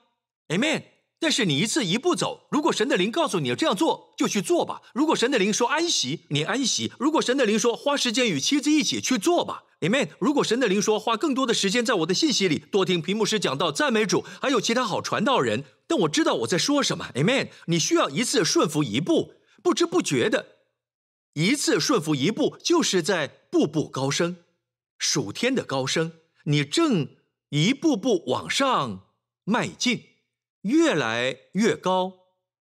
[0.49, 0.83] ？Amen。
[1.21, 4.81] 但是你一次一步走，如果神的灵告诉你要这样做，就去做吧。
[4.93, 10.11] 如果神的灵说安息，你安息；如果神的灵说花时间与妻子一起去做吧，Amen。
[10.19, 15.65] 如果神的灵说花更多的时间在我的信息里，多听屏幕师讲到赞美主，还有其他好传道人。
[15.89, 17.49] 但我知道我在说什么，Amen。
[17.65, 19.33] 你需要一次顺服一步，
[19.63, 20.57] 不知不觉的，
[21.33, 24.37] 一次顺服一步，就是在步步高升，
[24.99, 26.13] 数天的高升。
[26.43, 27.15] 你正
[27.49, 29.07] 一步步往上
[29.45, 30.03] 迈进，
[30.61, 32.13] 越来越高，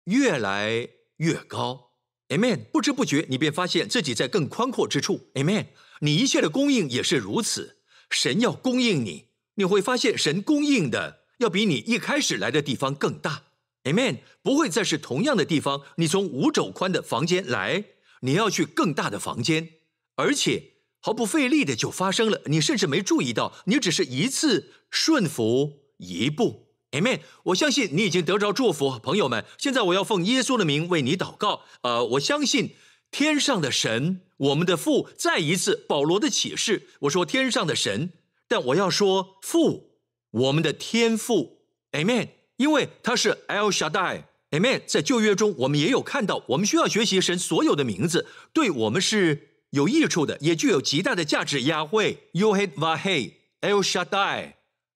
[0.05, 1.95] 越来越高。
[2.29, 2.67] Amen。
[2.67, 5.33] 不知不觉，你便发现自己在更宽阔之处。
[5.35, 5.67] Amen。
[6.03, 7.79] 你一切的供应也是如此。
[8.09, 13.45] 神要供应你，你会发现神供应的要比你一开始来的地方更大。
[13.85, 14.19] Amen。
[14.43, 15.83] 不会再是同样的地方。
[15.97, 17.85] 你从五肘宽的房间来，
[18.23, 19.71] 你要去更大的房间，
[20.17, 22.43] 而且毫不费力的就发生了。
[22.47, 26.69] 你甚至没注意到，你只是一次顺服一步。
[26.91, 27.21] Amen。
[27.45, 29.45] 我相信你已经得着祝福，朋友们。
[29.59, 31.63] 现在我要奉耶稣的名为你祷告。
[31.83, 32.75] 呃，我相信
[33.11, 36.89] 天上的神，我们的父，再一次保罗的启示。
[37.03, 38.13] 我说天上的神，
[38.49, 39.88] 但我要说父，
[40.31, 41.63] 我们的天赋。
[41.93, 42.29] Amen。
[42.57, 44.25] 因为他是 El Shaddai。
[44.51, 44.83] Amen。
[44.87, 51.63] 在旧约中，我们也有看到，我们需要学习神所有的名字，对我们是有益处的，也具有极大的价值。
[51.63, 54.55] 亚惠 y o h e d Vahey，El Shaddai。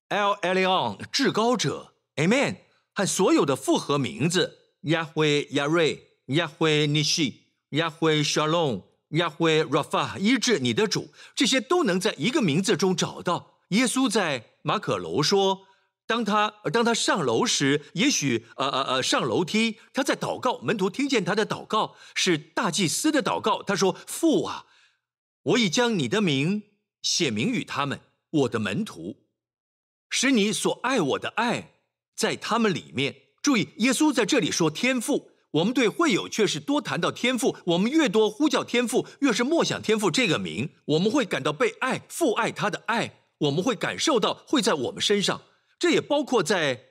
[0.09, 2.57] El Elyon 至高者，Amen
[2.93, 7.35] 和所有的复合名字，Yahweh Yahweh Nishi
[7.70, 13.61] Yahweh Shalom Yahweh Rafa，医治你的主，这些都能在一个名字中找到。
[13.68, 15.67] 耶稣在马可楼说，
[16.07, 23.63] 当他当他上楼时，也许呃呃呃上楼梯，他在祷告，门徒听见他的祷告是大祭司的祷告。
[23.63, 24.67] 他说：“父啊，
[25.43, 26.63] 我已将你的名
[27.03, 28.01] 写明与他们，
[28.31, 29.27] 我的门徒。”
[30.11, 31.73] 使你所爱我的爱
[32.15, 33.17] 在他们里面。
[33.41, 37.57] 注意，耶稣在这里说天赋，我们对会友却是多谈到天赋。
[37.67, 45.43] 我们越多呼叫天赋，越是默想天赋这个名，我们会感到被爱，父爱他的爱，我们会感受到会在我们身上。
[45.78, 46.90] 这也包括在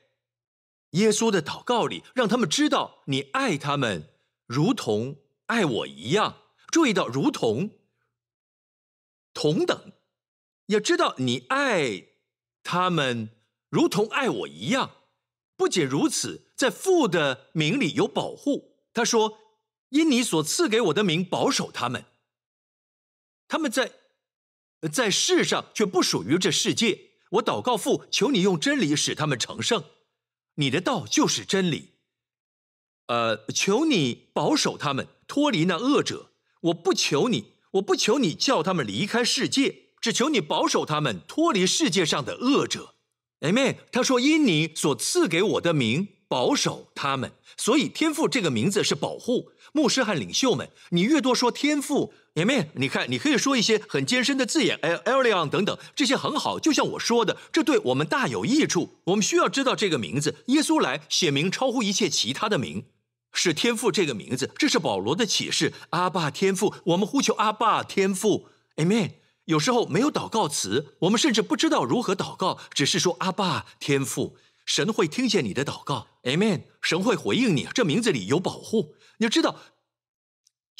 [0.91, 4.09] 耶稣的祷告里，让他们知道你爱他们，
[4.45, 6.37] 如同爱我一样。
[6.69, 7.71] 注意到，如同
[9.33, 9.93] 同等，
[10.67, 12.07] 要知道你爱。
[12.63, 13.29] 他们
[13.69, 14.91] 如同爱我一样。
[15.55, 18.77] 不仅如此，在父的名里有保护。
[18.93, 19.39] 他说
[19.89, 22.05] ：“因你所赐给我的名，保守他们。
[23.47, 24.00] 他们在
[24.89, 27.11] 在世上却不属于这世界。
[27.31, 29.83] 我祷告父，求你用真理使他们成圣。
[30.55, 31.91] 你的道就是真理。
[33.07, 36.31] 呃，求你保守他们脱离那恶者。
[36.61, 42.95] 我不求你，我不求你叫他们离开世界。”只求你保守他们脱离世界上的恶者
[43.41, 43.75] ，Amen。
[43.91, 50.71] 他说：“因你所赐给我的名，保守他们。”所以天赋这个名字是保护牧师和领袖们。
[50.89, 52.67] 你越多说天赋，Amen。
[52.75, 56.59] 你看，你可以说一些很艰深的字眼，El Elion 等等，这些很好。
[56.59, 58.97] 就像我说的，这对我们大有益处。
[59.05, 60.43] 我们需要知道这个名字。
[60.47, 62.85] 耶稣来写明超乎一切其他的名，
[63.33, 64.51] 是天赋这个名字。
[64.57, 65.73] 这是保罗的启示。
[65.91, 69.11] 阿爸天赋，我们呼求阿爸天赋，Amen。
[69.45, 76.61] 有时候没有祷告词，我们甚至不知道如何祷告，只是说阿爸天父，神会听见你的祷告，Amen。
[76.81, 78.95] 神会回应你，这名字里有保护。
[79.17, 79.57] 你要知道，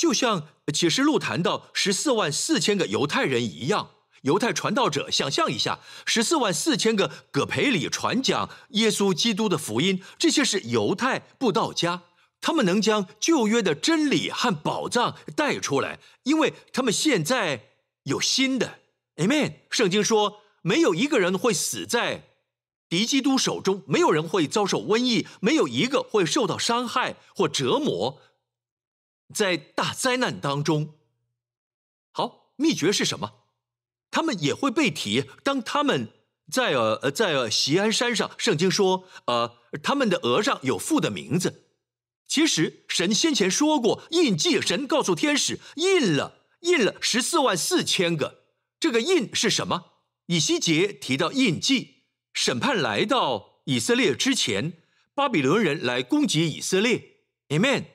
[0.01, 3.91] 就像启示录谈到十四万四千个犹太人一样，
[4.23, 12.01] 犹太传道者，想象一下，十四万四千个葛培里传讲耶稣基督的福音，这些是犹太布道家，
[12.41, 17.67] 他们能将旧约的真理和宝藏带出来，因为他们现在。
[18.05, 18.79] 有新的
[19.17, 19.57] ，Amen。
[19.69, 22.29] 圣经说，没有一个人会死在
[22.89, 28.19] 敌基督手中，没有人会遭受瘟疫，没有一个会受到伤害或折磨，
[29.33, 30.95] 在大灾难当中。
[32.11, 33.45] 好，秘诀是什么？
[34.09, 35.25] 他们也会被提。
[35.43, 36.09] 当他们
[36.51, 41.67] 在呃在锡安山上，圣经说，呃，他们的额上有父的名字。
[42.27, 46.39] 其实神先前说过，印记，神告诉天使印了。
[46.61, 48.43] 印了十四万四千个，
[48.79, 49.93] 这个印是什么？
[50.27, 52.03] 以西结提到印记，
[52.33, 54.73] 审判来到以色列之前，
[55.15, 57.23] 巴比伦人来攻击以色列。
[57.49, 57.85] Amen。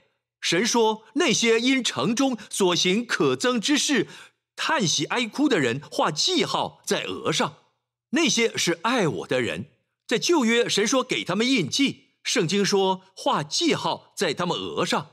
[0.49, 4.07] 神说，那些因城中所行可憎之事
[4.55, 7.65] 叹息哀哭的人，画记号在额上，
[8.11, 9.73] 那些是爱我的人。
[10.07, 15.11] 在旧约，神说给他们印记，圣经说画记号在他们额上。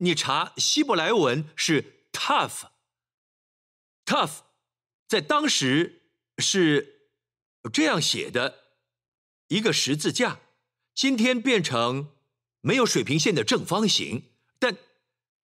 [0.00, 2.64] 你查希伯来文是 tough。
[4.04, 4.40] Tough，
[5.08, 6.02] 在当时
[6.36, 7.08] 是
[7.72, 8.64] 这样写的，
[9.48, 10.40] 一个十字架，
[10.94, 12.10] 今天变成
[12.60, 14.33] 没有水平线的正方形，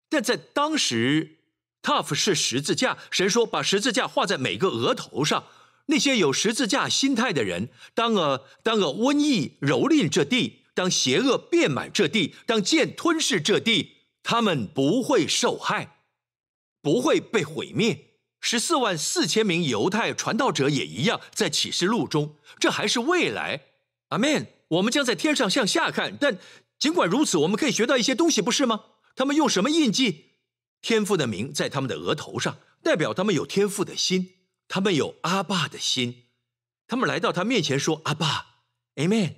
[0.08, 1.38] 但在当时
[1.82, 2.98] ，Tough 是十字架。
[3.10, 5.44] 神说把十字架画在每个额头上，
[5.86, 15.98] 那些有十字架心态的人，当个当个瘟疫蹂躏这地，当邪恶遍满这地，当剑吞噬这地，他们不会受害，
[16.82, 18.06] 不会被毁灭。
[18.40, 23.62] 十四万四千名犹太传道者也一样，在启示录中，这还是未来。
[24.08, 24.46] 阿门。
[24.68, 26.38] 我们将在天上向下看，但
[26.78, 28.84] 尽管如此，我们可以学到一些东西，不是吗？
[29.18, 30.26] 他们用什么印记？
[30.80, 34.34] 天父的名在他们的额头上，代表他们有天父的心，
[34.68, 36.26] 他们有阿爸的心。
[36.86, 38.60] 他们来到他面前说：“阿爸
[38.94, 39.34] ，Amen。”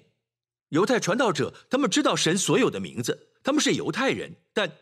[0.69, 4.77] 犹太传道者他们知道神所有的名字，他们是犹太人，但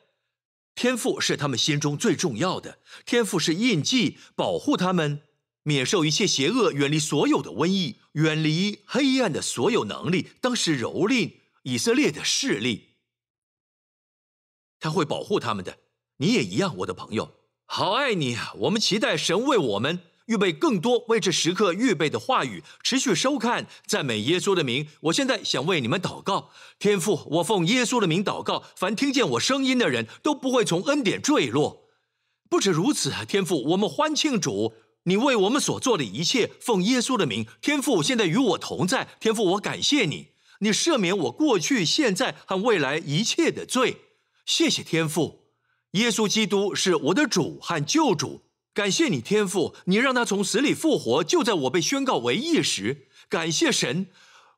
[0.74, 2.80] 天父是他们心中最重要的。
[3.07, 5.22] 天父是印记，保护他们
[5.62, 10.30] 免受一切邪恶，远离所有的瘟疫，远离黑暗的所有能力。
[10.40, 12.88] 当时蹂躏以色列的势力，
[14.81, 15.79] 他会保护他们的。
[16.18, 17.33] 你也一样，我的朋友，
[17.64, 18.37] 好爱你！
[18.61, 24.89] 我们期待神为我们预备更多为这时刻预备的话语，持续收看赞美耶稣的名。
[25.03, 31.85] 我现在想为你们祷告，天父，我奉耶稣的名祷告，凡听见我声音的人都不会从恩典坠落。
[32.51, 34.74] 不止如此，天父，我们欢庆主，
[35.05, 39.09] 你为我们所做的一切，奉耶稣的名，天父现在与我同在。
[39.20, 40.29] 天父，我感谢你，
[40.61, 43.99] 你赦免我过去、现在和未来一切的罪。
[44.49, 45.42] 谢谢天父。
[45.90, 48.40] 耶稣基督是我的主和救主，
[48.72, 53.09] 感谢你天父，你让他从死里复活，就在我被宣告为义时。
[53.28, 54.07] 感谢神，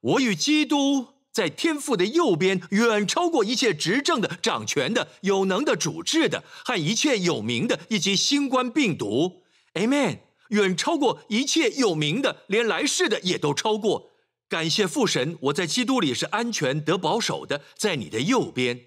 [0.00, 9.42] 我与基督在天父的右边，远超过一切执政的、掌权的、有能的、主治的和一切有名的，以及新冠病毒。
[9.74, 10.20] Amen，
[10.50, 14.12] 远超过一切有名的，连来世的也都超过。
[14.48, 18.86] 感谢父神，我在基督里是安全得保守的，在你的右边，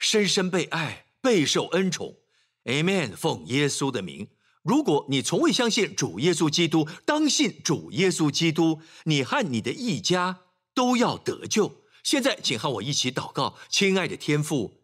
[0.00, 1.06] 深深被爱。
[1.22, 2.16] 备受恩宠
[2.64, 3.14] ，Amen。
[3.14, 4.28] 奉耶稣的名，
[4.62, 10.40] 如果你从未相信主耶稣基督，当信主耶稣基督，你和你的一家
[10.72, 11.84] 都要得救。
[12.02, 14.80] 现在，请和我一起祷告，亲爱的天父，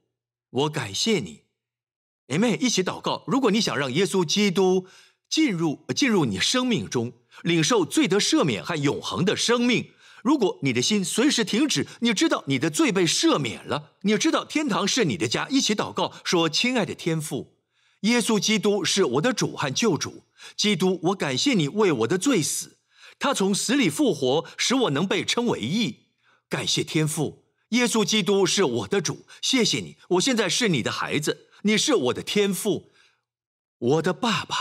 [0.50, 1.44] 我感谢你
[2.28, 2.60] ，Amen。
[2.60, 3.24] 一起祷告。
[3.26, 4.86] 如果你想让耶稣基督
[5.30, 9.92] 进入进入你生命中，领受罪得赦免和永恒的生命。
[10.26, 15.46] 如果你的心随时停止，你知道你的罪被赦免了，你知道天堂是你的家。
[15.48, 17.54] 一起祷告说：“亲爱的天父，
[18.00, 20.24] 耶稣基督是我的主和救主。
[20.56, 22.78] 基督，我感谢你为我的罪死，
[23.20, 26.08] 他从死里复活，使我能被称为义。
[26.48, 29.26] 感谢天父，耶稣基督是我的主。
[29.40, 32.90] 谢谢你，我现在是你的孩子，你是我的天父，
[33.78, 34.56] 我的爸爸。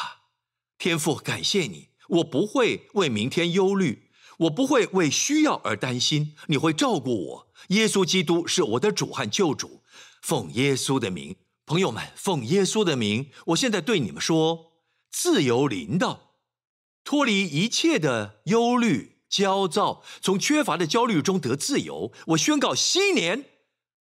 [0.78, 4.04] 天父，感谢你，我不会为明天忧虑。”
[4.40, 7.48] 我不会为需要而担心，你会照顾我。
[7.70, 9.82] 耶稣基督是我的主和救主，
[10.22, 14.74] 奉耶稣的名，朋友们，奉耶稣的名，我现在对你们说：
[15.12, 16.34] 自由临到，
[17.04, 22.12] 脱离一切的忧虑、焦躁，从缺乏的焦虑中得自由。
[22.28, 23.46] 我宣告新年，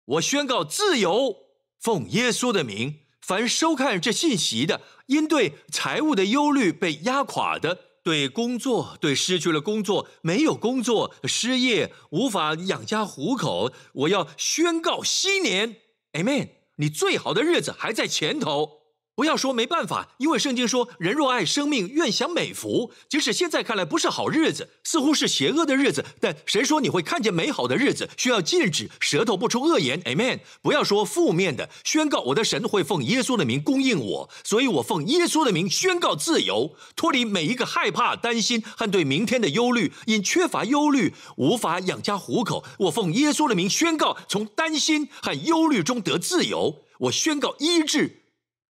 [0.06, 1.36] 我宣告自由，
[1.80, 7.87] 奉耶稣的名，凡收看这信息的，因对财务的忧虑被压垮的。
[8.08, 15.76] 对工作，对失去了工作，没有工作，失业，无法养家糊口，我要宣告新年
[16.14, 16.52] ，Amen！
[16.78, 18.77] 你最好的日子还在前头。
[19.18, 28.08] 不要说没办法，因为圣经说：“人若爱生命，愿享美福。”即使现在看来不是好日子，似乎是邪恶的日子，但神说你会看见美好的日子。
[28.16, 30.42] 需要禁止舌头不出恶言，Amen！
[30.62, 39.92] 不要说负面的，宣告我的神会奉耶稣的名供应我，所以我奉耶稣的名宣告自由，脱离每一个害怕、担心和对明天的忧虑。
[40.06, 42.64] 因缺乏忧虑，无法养家糊口。
[42.78, 46.84] 我奉耶稣的名宣告，从担心和忧虑中得自由。
[47.00, 48.22] 我宣告医治。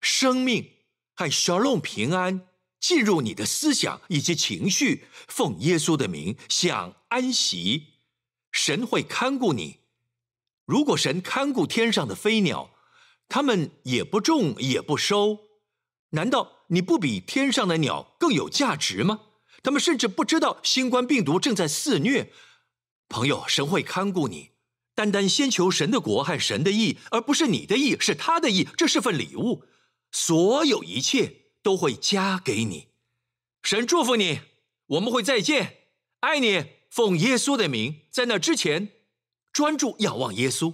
[0.05, 0.71] 生命
[1.15, 2.47] 和小龙平安
[2.79, 7.95] 进入你的思想以及情绪，奉耶稣的名想安息，
[8.53, 9.81] 神会看顾你。
[10.67, 12.71] 如果神看顾天上的飞鸟，
[13.29, 15.39] 他们也不种也不收，
[16.11, 19.21] 难道你不比天上的鸟更有价值吗？
[19.63, 22.31] 他们甚至不知道新冠病毒正在肆虐。
[23.09, 24.51] 朋友，神会看顾你，
[24.95, 29.65] 单单先求神的国和神的义，而不是你的义，是他的义，这是份礼物。
[30.17, 32.87] 所有一切都会加给你，
[33.65, 34.39] 神祝福你，
[34.87, 35.89] 我们会再见，
[36.21, 38.93] 爱你，奉耶稣的名，在那之前，
[39.53, 40.73] 专注仰望耶稣。